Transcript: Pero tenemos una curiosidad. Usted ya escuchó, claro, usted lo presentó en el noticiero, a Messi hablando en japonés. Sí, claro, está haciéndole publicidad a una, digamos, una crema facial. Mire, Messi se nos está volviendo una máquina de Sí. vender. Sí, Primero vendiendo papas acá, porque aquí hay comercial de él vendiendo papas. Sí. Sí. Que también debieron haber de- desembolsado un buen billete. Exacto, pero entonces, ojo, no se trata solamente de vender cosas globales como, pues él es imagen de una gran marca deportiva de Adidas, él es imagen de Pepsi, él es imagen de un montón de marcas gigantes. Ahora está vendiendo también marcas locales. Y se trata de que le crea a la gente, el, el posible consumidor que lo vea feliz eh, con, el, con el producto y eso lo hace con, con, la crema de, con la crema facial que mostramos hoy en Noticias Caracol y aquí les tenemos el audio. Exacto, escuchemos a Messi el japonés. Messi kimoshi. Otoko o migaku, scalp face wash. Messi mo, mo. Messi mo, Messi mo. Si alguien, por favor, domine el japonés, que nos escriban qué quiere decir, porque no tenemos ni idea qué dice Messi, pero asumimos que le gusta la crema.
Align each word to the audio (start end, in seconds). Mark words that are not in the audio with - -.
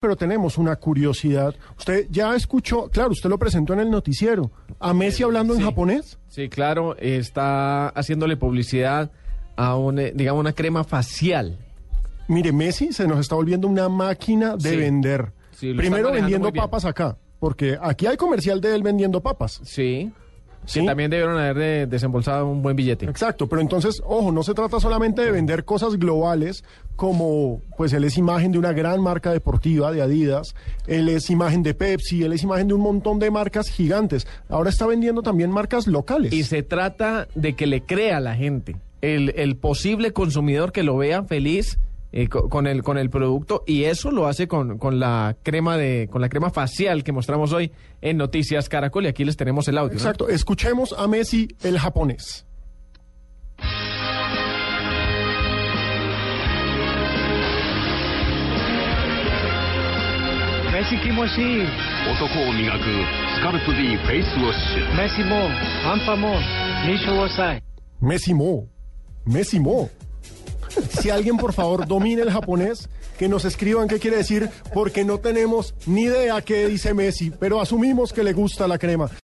Pero 0.00 0.14
tenemos 0.14 0.58
una 0.58 0.76
curiosidad. 0.76 1.56
Usted 1.76 2.06
ya 2.08 2.36
escuchó, 2.36 2.88
claro, 2.88 3.10
usted 3.10 3.28
lo 3.28 3.36
presentó 3.36 3.72
en 3.72 3.80
el 3.80 3.90
noticiero, 3.90 4.52
a 4.78 4.94
Messi 4.94 5.24
hablando 5.24 5.54
en 5.54 5.60
japonés. 5.62 6.18
Sí, 6.28 6.48
claro, 6.48 6.96
está 6.98 7.88
haciéndole 7.88 8.36
publicidad 8.36 9.10
a 9.56 9.74
una, 9.76 10.02
digamos, 10.02 10.40
una 10.40 10.52
crema 10.52 10.84
facial. 10.84 11.58
Mire, 12.28 12.52
Messi 12.52 12.92
se 12.92 13.08
nos 13.08 13.18
está 13.18 13.34
volviendo 13.34 13.66
una 13.66 13.88
máquina 13.88 14.54
de 14.56 14.70
Sí. 14.70 14.76
vender. 14.76 15.32
Sí, 15.50 15.74
Primero 15.74 16.12
vendiendo 16.12 16.52
papas 16.52 16.84
acá, 16.84 17.16
porque 17.40 17.76
aquí 17.82 18.06
hay 18.06 18.16
comercial 18.16 18.60
de 18.60 18.76
él 18.76 18.84
vendiendo 18.84 19.20
papas. 19.20 19.60
Sí. 19.64 20.12
Sí. 20.66 20.80
Que 20.80 20.86
también 20.86 21.10
debieron 21.10 21.38
haber 21.38 21.56
de- 21.56 21.86
desembolsado 21.86 22.46
un 22.46 22.60
buen 22.62 22.76
billete. 22.76 23.06
Exacto, 23.06 23.48
pero 23.48 23.62
entonces, 23.62 24.02
ojo, 24.04 24.30
no 24.32 24.42
se 24.42 24.52
trata 24.54 24.78
solamente 24.80 25.22
de 25.22 25.30
vender 25.30 25.64
cosas 25.64 25.96
globales 25.96 26.62
como, 26.96 27.62
pues 27.76 27.92
él 27.92 28.04
es 28.04 28.18
imagen 28.18 28.52
de 28.52 28.58
una 28.58 28.72
gran 28.72 29.00
marca 29.00 29.32
deportiva 29.32 29.92
de 29.92 30.02
Adidas, 30.02 30.54
él 30.86 31.08
es 31.08 31.30
imagen 31.30 31.62
de 31.62 31.72
Pepsi, 31.74 32.22
él 32.24 32.32
es 32.32 32.42
imagen 32.42 32.68
de 32.68 32.74
un 32.74 32.80
montón 32.82 33.18
de 33.18 33.30
marcas 33.30 33.68
gigantes. 33.70 34.26
Ahora 34.48 34.68
está 34.70 34.86
vendiendo 34.86 35.22
también 35.22 35.50
marcas 35.50 35.86
locales. 35.86 36.32
Y 36.32 36.42
se 36.44 36.62
trata 36.62 37.28
de 37.34 37.54
que 37.54 37.66
le 37.66 37.82
crea 37.82 38.18
a 38.18 38.20
la 38.20 38.34
gente, 38.34 38.76
el, 39.00 39.32
el 39.36 39.56
posible 39.56 40.12
consumidor 40.12 40.72
que 40.72 40.82
lo 40.82 40.96
vea 40.96 41.22
feliz 41.22 41.78
eh, 42.10 42.26
con, 42.28 42.66
el, 42.66 42.82
con 42.82 42.96
el 42.96 43.10
producto 43.10 43.64
y 43.66 43.84
eso 43.84 44.10
lo 44.10 44.28
hace 44.28 44.48
con, 44.48 44.78
con, 44.78 44.98
la 44.98 45.36
crema 45.42 45.76
de, 45.76 46.08
con 46.10 46.22
la 46.22 46.30
crema 46.30 46.48
facial 46.48 47.04
que 47.04 47.12
mostramos 47.12 47.52
hoy 47.52 47.70
en 48.00 48.16
Noticias 48.16 48.70
Caracol 48.70 49.04
y 49.04 49.08
aquí 49.08 49.26
les 49.26 49.36
tenemos 49.36 49.68
el 49.68 49.76
audio. 49.76 49.92
Exacto, 49.92 50.26
escuchemos 50.26 50.94
a 50.96 51.06
Messi 51.06 51.48
el 51.62 51.78
japonés. 51.78 52.46
Messi 60.72 60.96
kimoshi. 61.02 61.66
Otoko 62.10 62.40
o 62.48 62.52
migaku, 62.52 63.04
scalp 63.36 63.60
face 64.06 64.32
wash. 64.40 64.96
Messi 64.96 65.22
mo, 65.24 65.50
mo. 66.16 66.32
Messi 68.00 68.32
mo, 68.32 68.68
Messi 69.26 69.60
mo. 69.60 69.90
Si 71.00 71.10
alguien, 71.10 71.36
por 71.36 71.52
favor, 71.52 71.86
domine 71.86 72.22
el 72.22 72.30
japonés, 72.30 72.88
que 73.18 73.28
nos 73.28 73.44
escriban 73.44 73.88
qué 73.88 73.98
quiere 73.98 74.16
decir, 74.16 74.50
porque 74.74 75.04
no 75.04 75.18
tenemos 75.18 75.74
ni 75.86 76.02
idea 76.02 76.40
qué 76.42 76.66
dice 76.66 76.92
Messi, 76.92 77.30
pero 77.30 77.60
asumimos 77.60 78.12
que 78.12 78.24
le 78.24 78.32
gusta 78.32 78.66
la 78.66 78.78
crema. 78.78 79.08